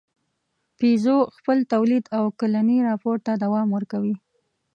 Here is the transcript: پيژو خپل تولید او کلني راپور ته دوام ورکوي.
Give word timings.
پيژو 0.79 1.17
خپل 1.37 1.57
تولید 1.73 2.03
او 2.17 2.23
کلني 2.39 2.77
راپور 2.89 3.17
ته 3.25 3.31
دوام 3.43 3.67
ورکوي. 3.75 4.15